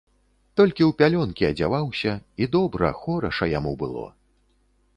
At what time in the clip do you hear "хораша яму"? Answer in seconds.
3.03-3.77